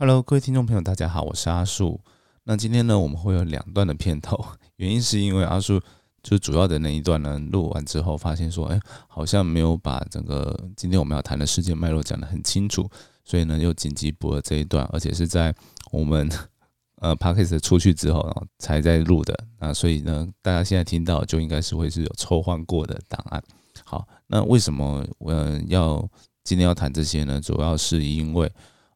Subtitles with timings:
[0.00, 2.00] Hello，各位听众朋友，大家好，我是阿树。
[2.44, 4.38] 那今天呢，我们会有两段的片头，
[4.76, 5.82] 原因是因为阿树
[6.22, 12.88] 就主要的那一段呢录完之后，发现说，哎，好像没有把整个今天我们要谈的事件脉络讲得很清楚，
[13.24, 15.52] 所以呢，又紧急补了这一段，而且是在
[15.90, 16.30] 我们
[17.02, 19.36] 呃 p a c k a g e 出去之后，然后才在录的。
[19.58, 23.42] 那所以呢，大家现在听到就应该是会是有抽换过的档案。
[23.84, 25.32] 好，那为什么我
[25.66, 26.08] 要
[26.44, 27.40] 今天要谈这些呢？
[27.40, 28.48] 主要是因为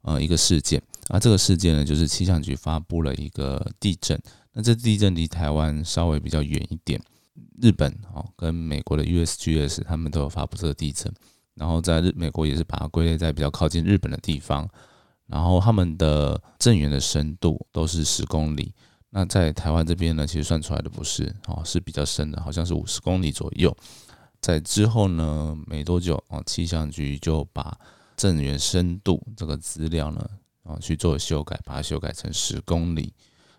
[0.03, 0.80] 呃一个事件。
[1.09, 4.21] 那这个事件呢，就是气象局发布了一个地震。
[4.53, 7.00] 那这地震离台湾稍微比较远一点，
[7.61, 11.13] 日本哦跟美国的 USGS 他们都有发布这个地震。
[11.54, 14.68] 然后在日美国也是把它归类在比较靠近日本的地方。
[15.27, 18.75] 然后他们的震源的深度都是十公里。
[19.11, 23.75] 那在台湾这边呢，其实算出来的不是哦，是比较深的，好像是五十公里左右。
[24.41, 27.79] 在之后呢，没多久哦，气象局就把
[28.16, 30.29] 震源深度这个资料呢。
[30.62, 33.12] 啊，去做修改，把它修改成十公里。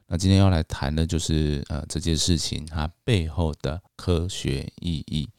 [0.07, 5.29] 那今天要来谈的就是呃这件事情它背后的科学意义。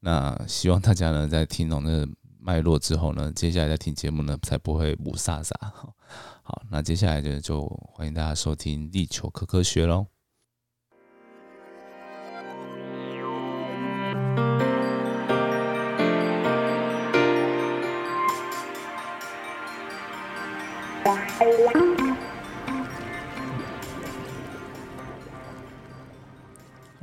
[0.00, 2.06] 那希望大家呢在听懂那
[2.38, 5.52] 脉络之后呢，接下来在听节目呢才不会不飒飒。
[6.42, 10.06] 好，那接下来就就欢迎大家收听地球科科学喽。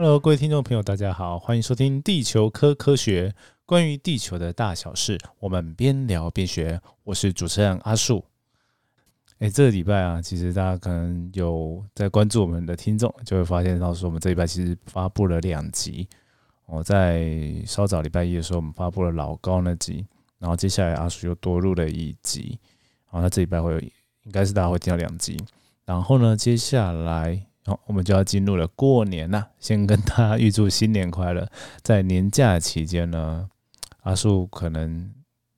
[0.04, 3.34] Hello，各位听众朋友，大家好，欢迎收听地球科科学，
[3.66, 6.82] 关于地球的大小事，我们边聊边学。
[7.06, 8.26] 我是主持人阿树。
[9.40, 16.06] 哎，这个礼拜啊，其实大家可能有在关注我们的听众，就会发现到说，我们这礼拜其实发布了两集。
[16.66, 20.06] 我在稍早礼拜一的时候，我们发布了老高那集，
[20.38, 22.60] 然后接下来阿树又多录了一集。
[23.06, 23.80] 然后，那这礼拜会，
[24.24, 25.42] 应该是大家会听到两集。
[25.86, 27.42] 然后呢，接下来。
[27.66, 29.48] 好，我们就要进入了过年了。
[29.58, 31.50] 先跟大家预祝新年快乐。
[31.82, 33.50] 在年假期间呢，
[34.02, 35.10] 阿树可能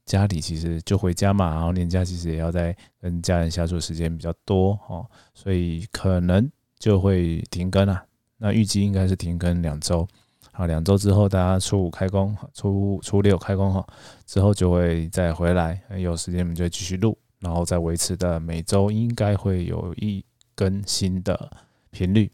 [0.06, 8.06] 家里其实就回家嘛，然后年假其实也要在跟家人相处时间比较多哦，所以可能就会停更了。
[8.38, 10.08] 那预计应该是停更两周。
[10.52, 13.86] 好，两周之后大家初五开工，初初六开工哈，
[14.28, 20.24] 之后就会再回来，有时间我们就继续录，然后再维持的每周应该会有一
[20.54, 21.52] 更新的。
[21.96, 22.30] 频率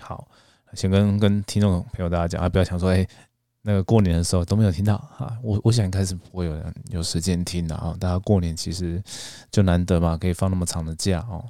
[0.00, 0.26] 好，
[0.74, 3.06] 先跟跟听众朋友大家讲啊，不要想说哎，
[3.62, 7.96] 那个过年的时候都没有听到啊，我我想开始不会有人有时间听的啊。
[8.00, 9.00] 大家过年其实
[9.52, 11.48] 就难得嘛，可以放那么长的假哦，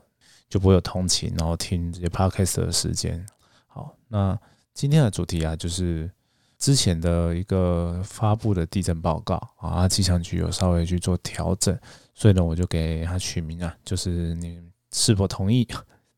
[0.51, 3.25] 就不会有通勤，然后听这些 podcast 的时间。
[3.67, 4.39] 好，那
[4.75, 6.11] 今天的主题啊，就是
[6.59, 11.75] 之前的一个发布的地震报告啊，气象局有稍微去做调整，
[12.15, 14.63] 所以呢，我就给它取名啊，就是你
[14.93, 15.67] 是否同意？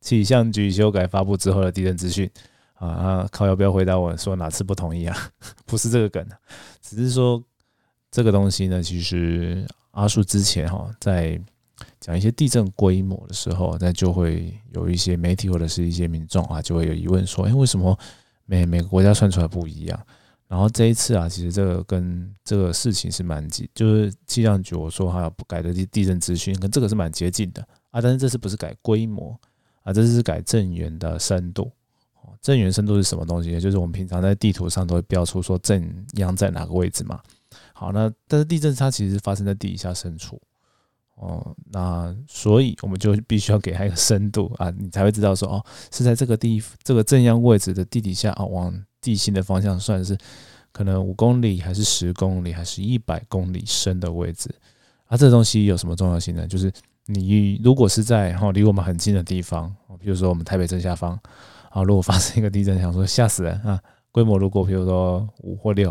[0.05, 2.31] 气象局修改发布之后的地震资讯
[2.75, 5.17] 啊，靠要不要回答我说哪次不同意啊？
[5.65, 6.23] 不是这个梗，
[6.83, 7.43] 只是说
[8.11, 11.41] 这个东西呢，其实阿树之前哈在
[11.99, 17.99] 讲一些地震规模的时候，那就会有一些媒体或者是一些民众啊，就会有疑问说，哎，为什么
[18.45, 20.07] 每每个国家算出来不一样？
[20.47, 29.35] 然后这一次啊，其实这个跟这个事情是蛮接，就是气象局我说他要改的地地震资讯，跟这个是蛮接近的啊，但是这次不是改规模。
[29.85, 31.71] 啊，这是改震源的深度。
[32.23, 33.61] 哦，震源深度是什么东西？
[33.61, 37.21] 就是我们平常在地图上都会标出说震央在哪个位置嘛。
[37.73, 40.41] 好，那但是地震它其实发生在地底下深处。
[41.17, 50.19] 哦，那所以我们就必须要给它一个深度啊，你才会知道说哦，是在这个地这个震央位置的地底下啊，往地心的方向算是
[50.73, 54.53] 可能五公里还是十公里还是一百公里深的位置。
[55.07, 56.49] 啊，这东西有什么重要性呢？
[56.49, 56.73] 就是
[57.07, 61.19] 你如果是在哈离我们很近的地方，比如说我们台北正下方，
[61.71, 63.79] 啊，如果发生一个地震，想说吓死人啊，
[64.11, 65.91] 规模如果比如说五或六，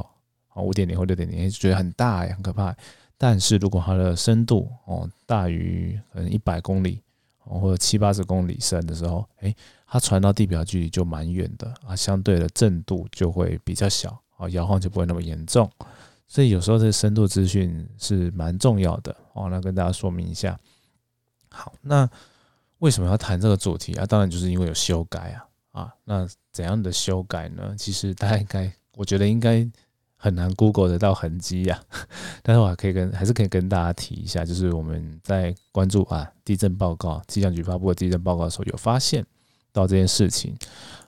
[0.49, 2.75] 啊五点零或六点零，觉得很大很可怕。
[3.15, 7.01] 但是如果它的深度哦大于可能一百公里，
[7.37, 9.55] 或者七八十公里深的时候，诶，
[9.85, 15.69] 它传到地表距离就蛮远的啊，相对的震度就会比较小，啊，摇晃就不会那么严重。
[16.27, 20.57] 所以有时候这深度资讯是蛮重要的哦，那跟大家说明一下。
[21.53, 22.09] 好，那
[22.79, 24.05] 为什么要谈这个主题啊？
[24.05, 25.31] 当然就是因为有修改
[25.71, 25.93] 啊啊！
[26.03, 27.75] 那怎样的修改呢？
[27.77, 29.65] 其实大家应该，我觉得应该
[30.15, 31.79] 很难 Google 得到痕迹呀。
[32.41, 39.25] 但是我还可以跟，还是可以跟大家提一下，就是我们在关注啊地震报告，气象局发布的地震报告的时候，有发现
[39.71, 40.55] 到这件事情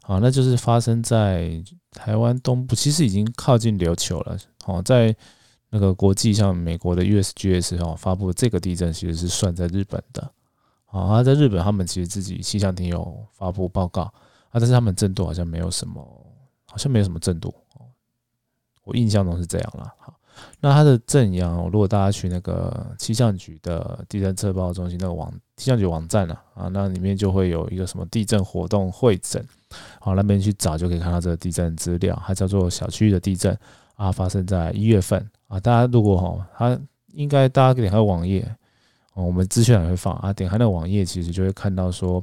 [0.03, 4.37] 啊，那就是发生在台湾东部，其实已经靠近琉球了。
[4.65, 5.15] 哦，在
[5.69, 10.31] 那个国际上美国的 USGS 哦发布这个地震，其实是算在日本的。
[11.01, 14.13] 啊，在日本他们其实自己气象厅有发布报告啊，
[14.53, 16.01] 但是他们震度好像没有什么，
[16.65, 17.53] 好像没有什么震度，
[18.83, 19.93] 我印象中是这样了。
[19.99, 20.13] 好，
[20.61, 29.45] 那它的震央，如果大家去那个气象局的地震测报中心那个网气象局网站啊，啊，那里面就会有一个什么地震活动会诊，
[29.99, 33.57] 好，那边去找就可以看到这个地震资料，它叫做小区域的地震
[33.95, 38.49] 啊，发生在一月份啊，大家如果哈，它应该大家点开网页。
[39.15, 42.21] 哦，我们资讯也会放啊，点开那个网页，其实就会看到说，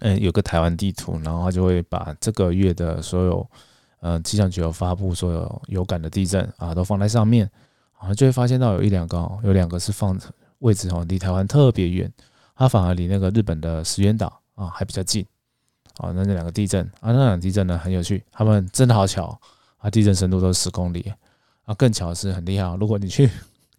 [0.00, 3.50] 嗯，有个台湾地图，然后他就会把这个月的所有，
[4.00, 7.50] 嗯，气象局有发布所有有感的地震啊，都放在上面，
[7.96, 10.20] 啊，就会发现到有一两个，有两个是放
[10.58, 12.12] 位置哦，离台湾特别远，
[12.54, 15.24] 它反而离那个日本的石垣岛啊还比较近，
[15.96, 19.40] 啊，那那两个地震啊，那两地震呢很有趣，他们真的好巧
[19.78, 21.10] 啊，地震深度都是十公里，
[21.64, 23.30] 啊，更巧是很厉害，如果你去。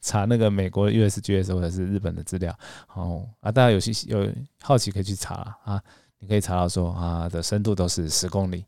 [0.03, 2.53] 查那个美国 USGS 或者是日本的资料，
[2.93, 4.29] 哦啊，大家有些有
[4.61, 5.81] 好奇可以去查啊，
[6.19, 8.65] 你可以查到说啊的深度都是十公里，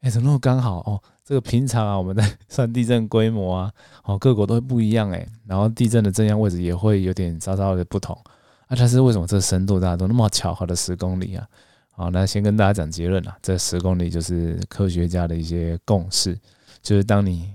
[0.00, 0.98] 哎，怎么那么刚好哦？
[1.22, 3.72] 这个平常啊，我们在算地震规模啊，
[4.04, 8.18] 哦，各国都会不一样哎，然后地震的震央位置也会有点稍稍的不同
[8.66, 11.46] 啊，但是为什么这个深度大家都那么巧合的十公里啊？
[11.90, 16.34] 好，那先跟大家讲结论啊，这十公里就是科学家的一些共识，
[16.80, 17.52] 就是当你。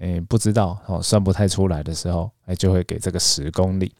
[0.00, 3.94] 诶，不知道哦，算不太出来的时候，哎，就会给这个十公里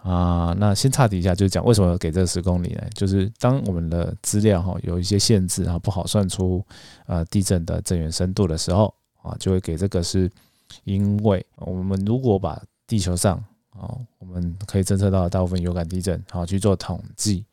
[0.00, 0.54] 啊。
[0.60, 2.82] 那先岔题一下，就是讲为什么给这个十公里呢？
[2.94, 6.64] 就是当我们的资料哈有一些限制啊，不好算出
[7.06, 10.30] 呃地震的震源深度的时候啊，就会给这个是
[10.84, 13.36] 因为我们如果把地球上
[13.70, 17.44] 啊我们可以侦测到大部分有感地震好去做统计，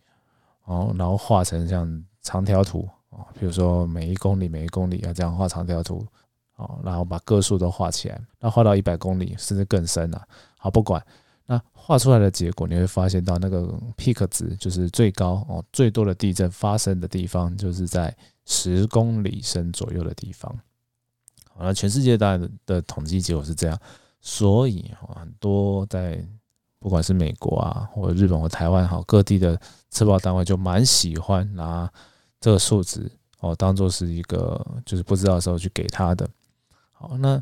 [0.66, 6.06] 哦，然后画成像长条图啊，比如说每一公里每一公里要这样画长条图。
[6.56, 10.28] 哦，然后把个数都画起来，那画到一百公里甚至更深了。
[10.58, 11.06] 好，不管
[11.46, 13.62] 那画出来的结果，你会发现到那个
[13.98, 18.16] peak 值就是最高哦，最多的地震发生的地方就是在
[18.46, 20.50] 十公里深左右的地方。
[21.50, 23.78] 好，那全世界大的的统计结果是这样，
[24.22, 26.26] 所以很多在
[26.80, 29.60] 不管是美国啊，或者日本或台湾，好各地的
[29.90, 31.92] 测报单位就蛮喜欢拿
[32.40, 33.12] 这个数值
[33.42, 36.28] 哦，当做是一个就是不知道的时候去给他的。
[37.08, 37.42] 好，那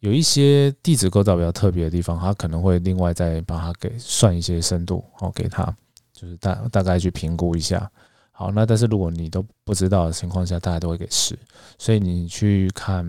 [0.00, 5.64] 有一些地质构造比较特别的地方，它可能会另外再把它给算一些深度，好给它，
[6.12, 7.90] 就是大大概去评估一下。
[8.30, 11.36] 好，那但是如果你都不知道的情况下，大家都会给十，
[11.78, 13.04] 所以你去看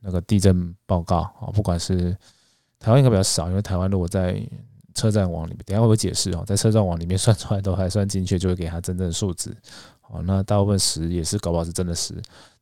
[0.00, 2.16] 那个地震报告啊，不管是
[2.80, 4.42] 台湾应该比较少，因为台湾如果在
[4.94, 9.54] 车站网里面，等下会会解释哦，在车站网里面 算出来都还算精确，就会给它真正数值。
[10.12, 12.14] 哦，那大部分十也是搞不好是真的十。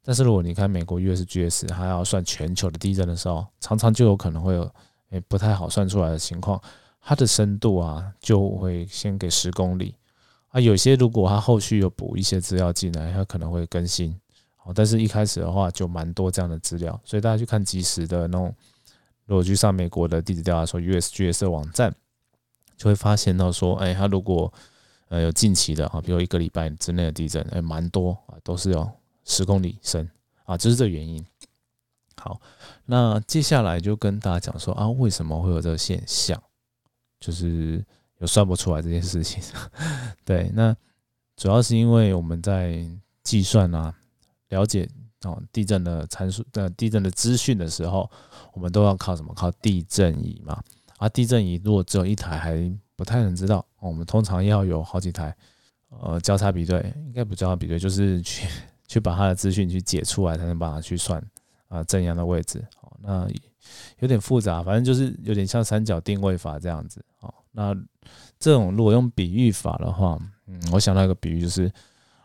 [0.02, 4.70] 但是如果你看美国 USGS，它要算全球的地震的时候，常常就有可能会有
[5.11, 6.58] 诶不太好算出来的情况，
[7.02, 9.94] 它的深度啊就会先给十公里
[10.49, 14.19] 啊，有些如果它后续有补一些资料进来，它可能会更新。
[14.56, 18.55] 好，但是一开始的话就蛮多这样的资料，所以大家去看即时的那种，
[19.26, 21.94] 如果去上美国的地质调查说 USGS 网站，
[22.76, 24.52] 就会发现到说，哎，它如果
[25.11, 28.91] 呃有近期的啊，比如一个礼拜之内的地震，哎，蛮多啊，都是有。
[29.23, 30.11] 十公里深
[30.45, 31.25] 啊，这是这原因。
[32.17, 32.41] 好，
[32.87, 36.43] 那接下来就跟大家讲说啊，为什么会有这个现象？
[37.21, 37.85] 就是
[38.19, 39.41] 有算不出来这件事情。
[40.25, 40.75] 对，那
[41.37, 42.85] 主要是因为我们在
[43.23, 43.95] 计算啊、
[44.49, 44.88] 了解
[45.23, 48.11] 哦地震的参数、呃地震的资讯的时候，
[48.55, 49.33] 我们都要靠什么？
[49.35, 50.61] 靠地震仪嘛。
[50.97, 53.64] 啊，地震仪如果只有一台，还不太能知道。
[53.78, 55.35] 我们通常要有好几台，
[55.88, 58.47] 呃，交叉比对，应该不交叉比对，就是去。
[58.90, 61.25] 去把它的资讯去解出来，才能把它去算
[61.69, 62.59] 啊正阳的位置。
[62.80, 63.25] 哦，那
[64.00, 67.00] 有点复杂，反正就是有点像三角定位法这样子。
[67.21, 67.73] 哦，那
[68.40, 71.71] 这种如果用比喻法的话，嗯，我想到一个比喻，就是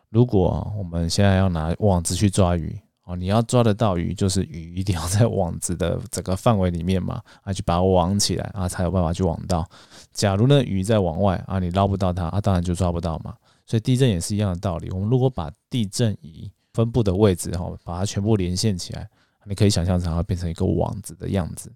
[0.10, 9.67] 如果我们现在要拿网子去抓鱼，哦，你要抓得到鱼，就是鱼一定要在网子的整个范围里面嘛，啊，去把它网起来啊，才有办法去网到。
[10.12, 13.35] 假如呢鱼在网外啊，你捞不到它，啊，当然就抓不到嘛。
[13.67, 14.89] 所以地震也是一样的道理。
[14.89, 19.07] 我们如果把地震仪分布的位置哈，把它全部连线起来，
[19.45, 21.71] 你可以想象成它变成一个网子的样子。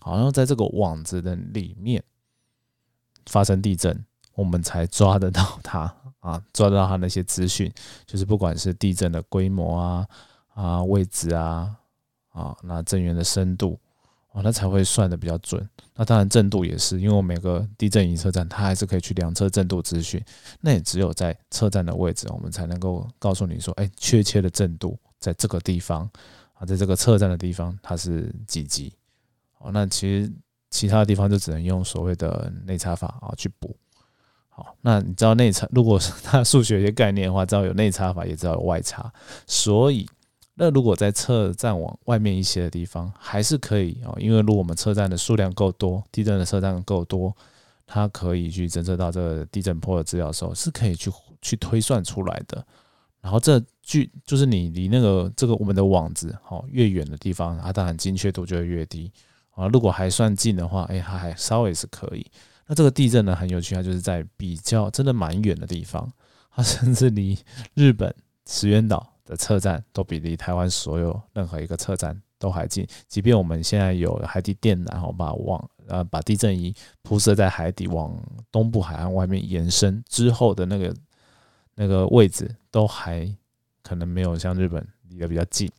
[0.00, 2.02] 好，然后在这个网子的里面
[3.26, 5.82] 发生地震，我们才抓得到它
[6.18, 7.72] 啊，抓得到它那些资讯，
[8.04, 10.06] 就是不管是地震的规模啊
[10.54, 11.76] 啊位置啊
[12.30, 13.78] 啊，那震源的深度。
[14.34, 15.68] 哦，那才会算的比较准。
[15.94, 20.18] 那当然震度也是，因为我每个地震仪测站，它还是可以去量测震度资讯。
[20.62, 26.08] 那也只有在测站的位置，我们才能够告诉你说，哎，确切的震度在这个地方
[26.54, 28.94] 啊，在这个测站的地方它是几级。
[29.58, 30.32] 哦，那其实
[30.70, 33.76] 其他的地方就只能用所谓的内插法啊去补。
[34.48, 39.12] 好，那你知道内插，如果是 他数学一些概念的话，知道有内插法，也知道有外插，
[39.46, 40.08] 所以
[40.54, 47.34] 那如果在车站往外面一些的地方，还是可以哦，因为如果我们车站的数量够多，地震的车站够多，
[47.86, 52.64] 它可以去侦测到这个地震波的资料的时候，是可以去去推算出来的。
[53.20, 59.10] 然后这距就是你离那个这个我们的网子哦越远的地方，它当然精确度就会越低
[59.54, 59.68] 啊。
[59.68, 62.26] 如果还算近的话，哎，它还稍微是可以。
[62.66, 66.12] 那这个地震呢很有趣，它就是在比较真的蛮远的地方，
[66.54, 67.38] 它甚至离
[67.74, 68.14] 日本
[68.46, 72.86] 石垣岛的车站都比离台湾所有任何一个车站都还近。
[73.08, 80.94] 即便我们现在有海底电缆，然后把网呃把地震仪铺设在海底往东部海岸外面延伸之后的那个
[81.74, 83.32] 那个位置，都还
[83.82, 85.70] 可能没有像日本离得比较近。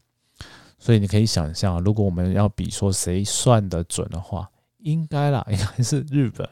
[0.79, 6.47] 所以你可以想象，如果我们要比说谁算得准的话，应该啦，应该是日本。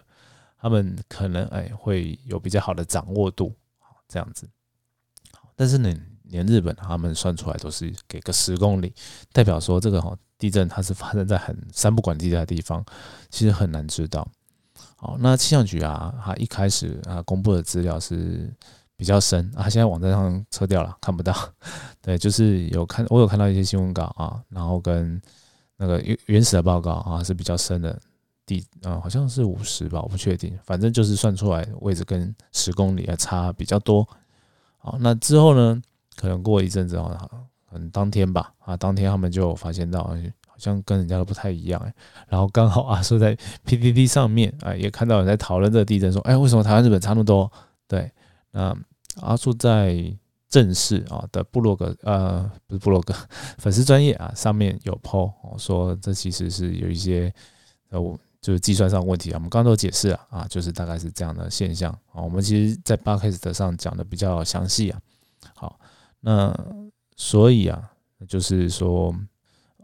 [0.57, 3.53] 他们可能哎会有比较好的掌握度，
[4.07, 4.47] 这样子。
[5.55, 5.91] 但是呢，
[6.31, 8.91] 连日本他们算出来都是给个十公里，
[9.31, 12.83] 代表说这个哈地震它是发生在很三不管地带的地方，
[13.29, 14.27] 其实很难知道。
[14.95, 18.51] 好，那气象局啊，它一开始啊公布的资料是
[18.95, 21.35] 比较深啊，现在网站上撤掉了，看不到。
[22.01, 25.21] 对，就是有看我有看到一些新闻稿啊，然后跟
[25.77, 27.99] 那个原原始的报告啊是比较深的。
[28.43, 30.57] 地啊，好像是五十吧，我不确定。
[30.65, 34.05] 反正就是算出来位置跟十公里还差比较多。
[34.79, 35.79] 好，那之后呢，
[36.15, 37.29] 可能过一阵子啊，
[37.69, 41.93] 可能当天吧啊，当天他们就发现到，好像跟人家都不太一样哎。
[42.27, 47.51] 然后刚好啊，说在 PPT 上面啊，也看到有人在讨论这个地震，说，哎，为什么台湾日本差那么多？
[47.87, 48.11] 对，
[48.51, 48.75] 那
[49.21, 49.95] 阿叔在
[50.49, 53.13] 正式啊的部落格呃，不是部落格
[53.57, 57.33] 粉丝专业啊，上面有 PO 说，这其实是有一些
[57.89, 58.17] 呃我。
[58.41, 62.23] 就是计算上问题啊，我们刚刚都解释了啊，就是大概是这样的现象啊。
[62.23, 64.99] 我们其实，在 b a c k e 上讲的比较详细啊。
[65.53, 65.79] 好，
[66.21, 66.57] 那
[67.17, 67.91] 所以啊，
[68.27, 69.13] 就是说，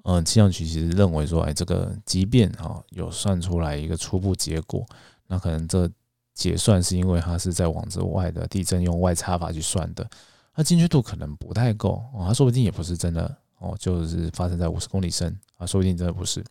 [0.03, 4.86] 嗯，气象局其实认为说，哎，这个即便啊有算出来一个初步结果，
[5.27, 5.89] 那可能这
[6.34, 10.10] 结算是因为它是在网之外的地震用外插法去算的，
[10.53, 16.44] 它精确度可能不太够哦，它说不定也不是真的哦，就是发生在五十公里深啊，说不定真的不是，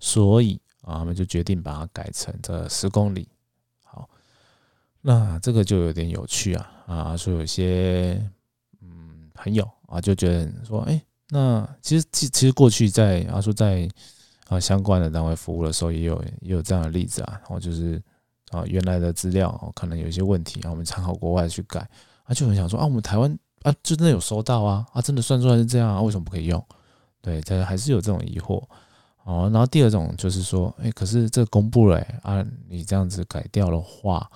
[0.00, 0.60] 所以。
[0.82, 3.28] 啊，他们就决定把它改成这十公里。
[3.84, 4.08] 好，
[5.02, 7.16] 那这个就有点有趣啊啊！
[7.18, 8.18] 说有些
[9.42, 13.88] 朋友啊就觉得说，哎，那其实其其实过去在阿叔在
[14.48, 17.32] 啊相关的单位服务的时候，也有也有这样的例子啊。
[17.40, 18.00] 然后就是
[18.50, 21.80] 啊原来的资料可能有一些问题，啊我们参考国外去改，
[22.24, 23.30] 啊就很想说啊我们台湾
[23.62, 26.64] 啊就真的有收到啊啊真的算出来是这样啊，为什么不可以用？
[27.22, 28.62] 对，他还是有这种疑惑。
[29.24, 34.28] 哦，然后第二种就是说，哎，可是这公布了啊，你这样子改掉的话，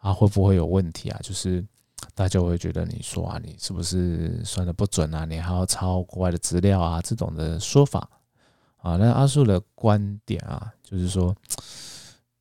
[0.00, 1.20] 啊，会不会有问题啊？
[1.22, 1.62] 就是
[2.14, 5.24] 大家会觉得你说啊，你是不是算的不准啊？
[5.24, 7.00] 你还要抄国外的资料啊？
[7.02, 8.08] 这种的说法
[8.78, 11.34] 啊，那阿树的观点啊，就是说，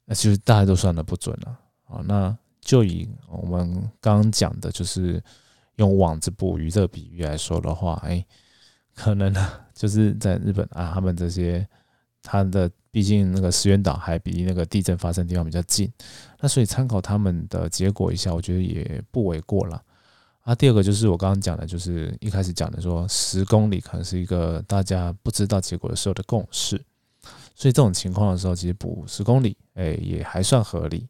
[0.06, 2.02] 那其实大家都算的不准了啊。
[2.06, 5.24] 那就以我们刚刚讲的，就是
[5.76, 8.26] 用网子捕鱼这个比喻来说的话，哎，
[8.94, 11.68] 可能呢，就是在日本啊，他们这些。
[12.22, 15.92] 他的毕竟那个石原岛还比那个地震发生地方比较近，
[16.40, 19.82] 那所以参考他们的结果一下，我觉得也不为过了。
[20.42, 26.76] 啊，第二个就是我刚刚讲的，就是一开始讲的说十公里可能是一个大家不知道结果的时候的共识，
[27.54, 31.08] 所以这种情况的时候，其实补十公里，哎，也还算合理。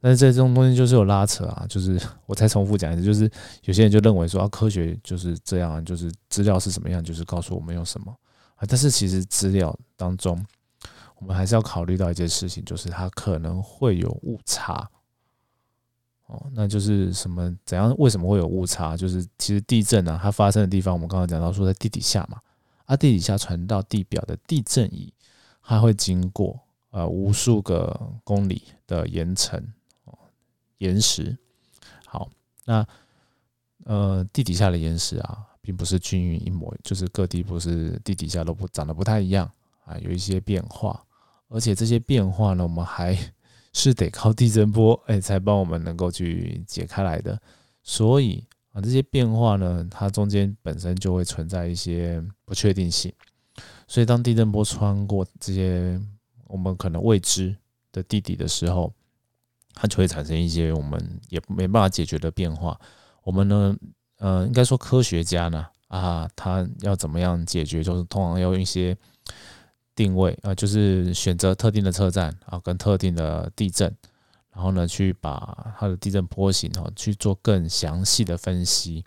[0.00, 3.30] 但是这种东西就是有拉扯啊，就是我再重复讲一次，就是
[3.64, 8.12] 有些人就认为说啊，科学就是这样，就是资料是什么样，就是告诉我们用什么
[8.56, 8.64] 啊。
[8.66, 10.44] 但是其实资料当中，
[11.22, 14.90] 我们还是要考虑到一件事情，就是它可能会有误差。
[16.26, 17.56] 哦，那就是什么？
[17.64, 17.94] 怎样？
[17.96, 18.96] 为什么会有误差？
[18.96, 22.40] 就是其实地震呢，它发生的地方，我们刚刚讲到说在地底下嘛，
[22.86, 25.12] 啊，地底下传到地表的地震仪，
[25.62, 26.58] 它会经过
[26.90, 29.64] 呃无数个公里的岩层
[30.06, 30.18] 哦，
[30.78, 31.38] 岩石。
[32.04, 32.28] 好，
[32.64, 32.84] 那
[33.84, 35.46] 呃地底下的岩石啊。
[35.64, 39.48] 并不是均匀一模，就是各地不是地底下都不长得不太一样
[39.84, 41.00] 啊，有一些变化，
[41.52, 43.16] 而且这些变化呢，我们还
[43.72, 47.40] 是得靠地震波哎，才帮我们能够去解开来的。
[47.82, 48.42] 所以
[48.72, 53.12] 啊，这些变化呢，它中间本身就会存在一些不确定性。
[53.86, 56.00] 所以当地震波穿过这些
[56.46, 57.54] 我们可能未知
[57.92, 58.92] 的地底的时候，
[59.74, 62.80] 它就会产生一些我们也没办法解决的变化。
[63.22, 63.76] 我们呢？
[64.18, 67.82] 呃，应该说科学家呢，啊，他要怎么样解决？
[67.82, 68.96] 就是通常要用一些
[69.94, 73.94] 定位啊，就是选择特定的车站啊，跟特定的地震，
[74.52, 79.04] 然后呢，去把它的地震波形哦去做更详细的分析。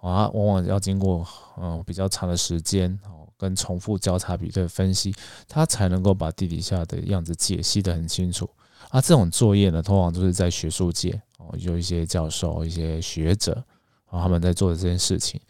[0.00, 5.14] 啊，往往要经过嗯比较长的时间哦，跟重复交叉比对分析，
[5.48, 8.48] 它才能够把地底下的样子解析得很清楚。
[8.90, 13.64] 啊，这种作业呢，通常都是在学术界哦，有一些教授、一些学者
[14.04, 15.40] 啊，他们在做的这件事情。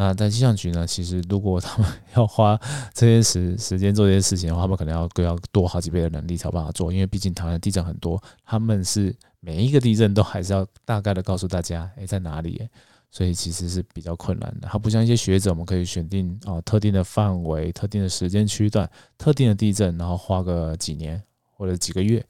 [0.00, 2.56] 那在气象局呢，其实如果他们要花
[2.94, 12.68] 这些时时间做这些事情的话，他们可能要更要多好几倍的能力才有办法做，因为毕竟台湾地震很多，他们是每一个地震都还是要大概的告诉大家，诶，在哪里。
[13.10, 21.20] 所以其实是比较困难的，它不像一些学者，我们可以选定哦特定的范围、特定的时间区段、特定的地震，然后花个几年
[21.56, 22.22] 或者几个月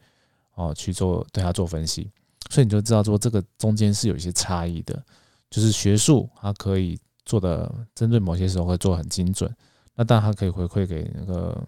[0.55, 2.09] 哦去做对它做分析。
[2.49, 5.05] 所以你就知道说这个中间是有一些差异的，
[5.51, 6.97] 就是学术它可以
[7.28, 9.54] 做的针对某些时候会做很精准，
[9.94, 11.62] 那当然它可以回馈给那个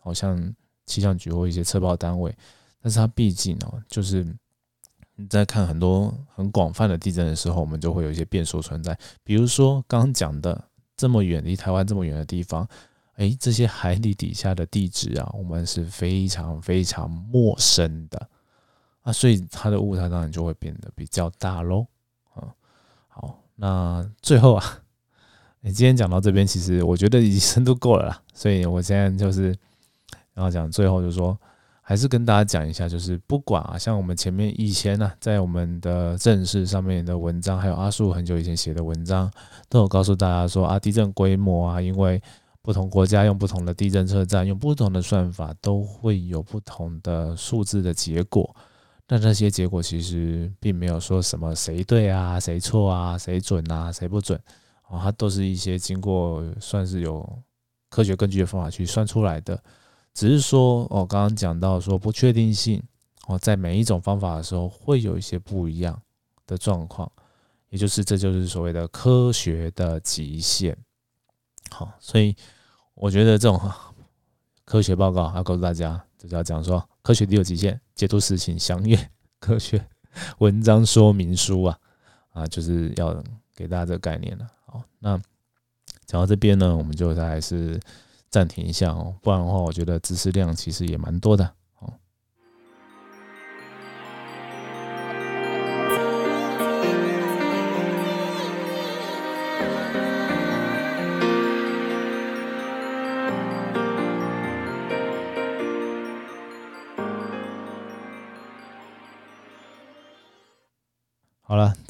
[0.00, 2.36] 好像气象局或一些测报单位，
[2.82, 4.26] 但是它毕竟哦就是。
[5.18, 8.94] 你在看很多很广泛的地震的时候，我们就会有一些变数存在。
[9.24, 10.62] 比如说刚刚讲的
[10.94, 12.68] 这么远离台湾这么远的地方，
[13.14, 18.28] 诶，这些海底底下的地质啊，我们是非常非常陌生的
[19.00, 21.86] 啊，所以它的误差当然就会变得比较大喽。
[22.34, 22.52] 啊，
[23.08, 24.82] 好，那最后啊，
[25.66, 29.46] 你今天讲到这边，其实我觉得已经深度够了啦，所以我现在就是
[30.32, 31.36] 然后讲最后就是说。
[31.88, 39.30] 还是跟大家讲一下，就是不管啊，像我们前面以前呢，在我们的正式上面的文章，还有阿树很久以前写的文章，
[39.68, 42.20] 都有告诉大家说啊，地震规模啊，因为
[42.60, 48.52] 不同国家用不同的地震测站，用不同的算法，都会有不同的数字的结果。
[49.06, 54.36] 但这些结果其实并没有说什么谁对啊，谁错啊，谁准啊，谁不准
[54.88, 57.42] 啊，它都是一些经过算是有
[57.88, 59.62] 科学根据的方法去算出来的。
[60.14, 62.82] 只是说，哦，刚刚讲到说不确定性，
[63.26, 66.00] 哦，在每一种方法的时候会有一些不一样
[66.46, 67.10] 的状况，
[67.68, 70.74] 也就是这就是所谓的科学的极限。
[71.70, 72.34] 好，所以
[72.94, 73.60] 我觉得这种
[74.64, 78.98] 科学报告要告诉大家，就是要讲说科学的有极限，解读事情详阅
[79.38, 79.84] 科学
[80.38, 81.78] 文章说明书啊，
[82.30, 83.22] 啊，就是要
[83.54, 84.48] 给大家这个概念了。
[84.98, 85.16] 那
[86.06, 87.80] 讲到这边呢，我们就还是。
[88.28, 91.50] 暂停一下哦，不然的话，我觉得知识量其实也蛮多的。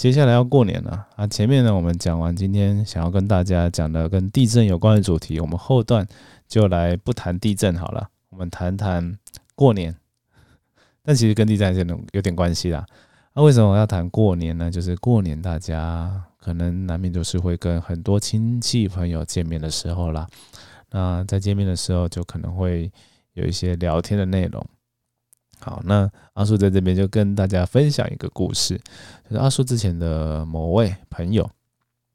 [0.06, 1.26] 接下来要过年了啊！
[1.26, 6.06] 前面呢，我们讲完今天想要跟大家讲的跟地震有关的主题，我们后段
[6.46, 9.18] 就来不谈地震好了，我们谈谈
[9.56, 9.92] 过年。
[11.02, 12.86] 但其实跟地震还是有点关系啦。
[13.34, 14.70] 那为什么要谈过年呢？
[14.70, 20.24] 就是过年大家可能难免就是会跟很多亲戚朋友见面的时候啦。
[20.92, 22.92] 那在见面的时候，就可能会
[23.32, 24.64] 有一些聊天的内容。
[25.60, 28.78] 好，那阿叔在这边就跟大家分享一个故事，
[29.24, 31.42] 就是阿叔之前的某位朋友，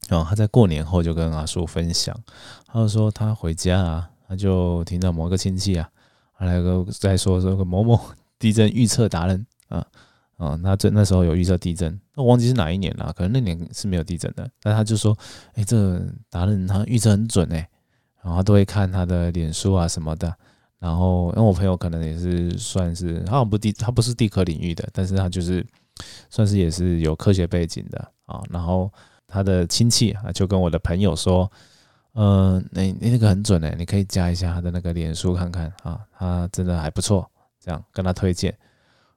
[0.10, 2.17] 哦，他在过年后就跟阿叔分享，
[2.67, 5.89] 他就说他回家啊，他就听到某个亲戚啊，
[6.38, 7.99] 来个在说说个某某
[8.39, 9.86] 地震预测达人啊，
[10.38, 15.17] 啊，那这那时候有预测地震，那忘记是哪一年了，可能那年是没有地震的，但他就说，
[15.56, 15.99] 哎，这
[16.30, 17.67] 达人他预测很准哎，
[18.21, 20.34] 然后他都会看他的脸书啊什么的。
[20.81, 25.63] 然后，因为我朋友可能也是算是，他好像不地，他不是地科领域的，但是他就是
[26.31, 28.41] 算是也是有科学背景的啊。
[28.49, 28.91] 然后
[29.27, 31.49] 他的亲戚啊，就跟我的朋友说，
[32.15, 38.51] 嗯，那那个很准诶，你可以加一下他的那个脸书看看啊，他真的还不错，这样跟他推荐。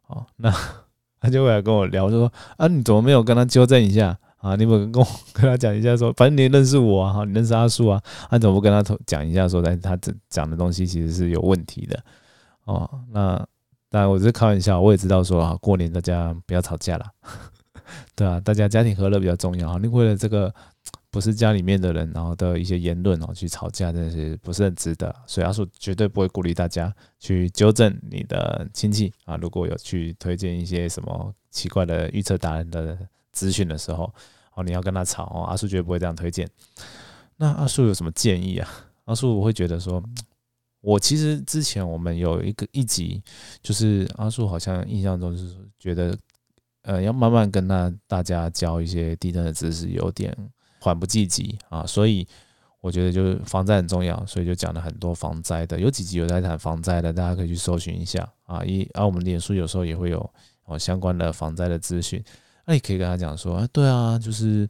[0.09, 0.55] 哦，那
[1.19, 4.19] 他就会来跟我聊，就说啊，你怎么没有跟他纠正一下？
[4.45, 11.99] 啊，你们跟我跟他讲一下，说 反正你认识我啊，哈，你认识阿树啊，他怎么不跟他讲一下，说在他这讲的东西其实是有问题的
[12.65, 13.01] 哦。
[13.11, 13.37] 那
[13.89, 17.07] 当然我只是开玩笑，我也知道说啊，过年大家不要吵架了，
[18.15, 19.79] 对啊，大家家庭和乐比较重要啊。
[19.81, 20.55] 你为了这个
[21.11, 25.15] 不是家里面的人，然后的一些言论哦去吵架，真的是不是很值得。
[25.27, 32.99] 所以阿树绝对不会鼓励大家去纠正你的亲戚啊，如果有去推荐一些什么奇怪的预测达人的
[33.33, 34.13] 资讯的时候。
[34.55, 36.49] 哦，你要跟他吵哦，阿树绝对不会这样推荐。
[37.37, 38.69] 那阿树有什么建议啊？
[39.07, 40.03] 阿树我会觉得说，
[40.81, 43.23] 我其实之前我们有一个一集，
[43.61, 46.17] 就是阿树好像印象中是觉得，
[46.83, 50.35] 呃，要慢慢跟他大家教一些地震的知识，有点
[50.81, 51.85] 缓不济急啊。
[51.85, 52.27] 所以
[52.81, 58.65] 我觉得就是防灾很重要，所以就讲了很多防灾的，有几集有在谈防灾的，大家可以去搜寻一下啊。
[58.65, 60.31] 一而我们脸书有时候也会有
[60.67, 62.23] 哦相关的防灾的资讯。
[62.67, 64.69] 那你可以跟他讲说，啊，对啊，就是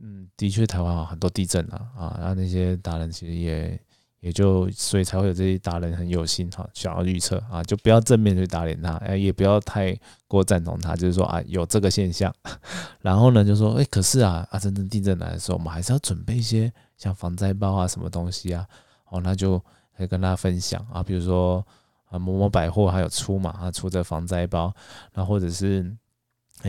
[0.00, 3.80] 嗯，的确台湾很多地震啊，啊，然后那些达人其实也
[4.20, 12.32] 也就所以才会有这些达人很有心哈，想要预测啊，就不要正面去打脸他，哎，也不要太过赞同他，就是说啊有这个现象，
[13.00, 18.66] 然后呢就说，哎，可是啊啊，真正地震来的时候，我们还是要准备一些像防灾包啊什么东西啊，
[19.08, 19.58] 哦，那就
[19.96, 21.66] 可以跟大家分享啊，比如说
[22.10, 24.74] 啊某某百货还有出嘛，啊出这防灾包，
[25.14, 25.96] 那或者是。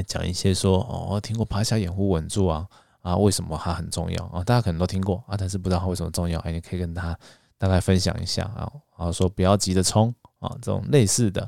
[0.08, 2.68] 讲一些说哦，听过趴下掩护稳住啊
[3.02, 4.44] 啊，为什么它很重要啊？
[4.44, 6.40] 大家可能都听过啊，但是不知道它为什么重要。
[6.42, 7.18] 哎，你可以跟他
[7.58, 11.42] 大概分享一下啊啊，说不要急着冲啊，这种类似的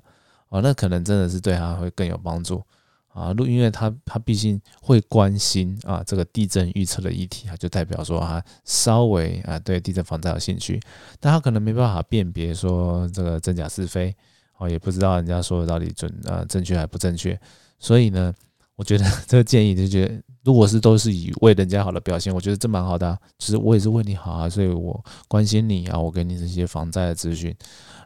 [0.49, 2.63] 啊，那可能真的是对他会更有帮助
[3.09, 3.33] 啊。
[3.33, 10.79] 录因为他他毕竟会关心啊这个地震预测的议题啊，就代表说他稍微啊对地震防灾有兴趣，
[11.19, 14.15] 但他可能没办法辨别说这个真假是非
[14.57, 17.39] 哦，也不知道人家说的到底准啊正确还不正确。
[17.81, 18.31] 所以呢，
[18.75, 23.17] 我觉得这个建议就觉得，如果是都是以为人家好的表现，我觉得这蛮好的。
[23.39, 27.53] 其实我也是为你好啊，所以我关心你啊，我给你这些防灾的资讯，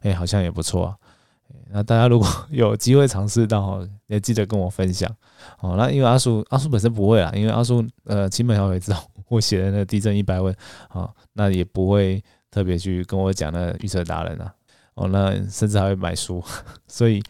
[0.02, 0.96] 哎，好像也不错啊。
[1.72, 5.14] 那大家如果有机会尝试到，也记得跟我分享
[5.60, 5.76] 哦。
[5.78, 10.56] 那因为阿叔阿叔本身不会啊，因为阿叔呃，亲朋好友知道我写的那地震一百问
[10.88, 14.54] 啊，那也不会特别去跟我讲那预测达人啊。
[14.94, 16.42] 哦，那甚至还会买书，
[16.88, 17.22] 所以。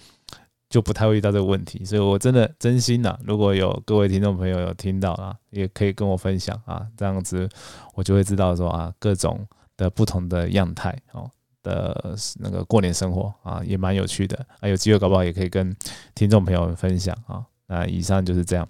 [0.69, 7.47] 就不太会遇到这个问题，所以我真的真心呐，如果有各位听众朋友有听到啊，也可以跟我分享啊，这样子
[7.93, 9.47] 我就会知道说啊，各种
[9.77, 11.29] 的不同的样态哦
[11.61, 15.73] 的那个过年生活啊，也蛮有趣的啊，有机会搞不好也可以跟
[16.15, 17.45] 听众朋友们分享啊。
[17.67, 18.67] 那以上就是这样，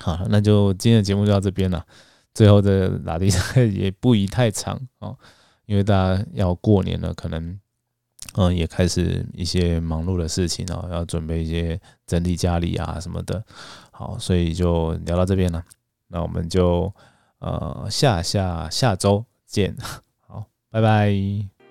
[0.00, 1.84] 好，那就今天的节目就到这边了。
[2.34, 3.28] 最后的拉力
[3.72, 5.16] 也不宜太长哦，
[5.66, 7.58] 因为大家要过年了，可能。
[8.34, 13.44] 嗯，也开始一些忙碌的事情哦，要准备一些整理家里啊什么的。
[13.90, 15.62] 好，所以就聊到这边了。
[16.08, 16.92] 那我们就
[17.38, 19.76] 呃下下下周见。
[20.26, 21.61] 好，拜拜。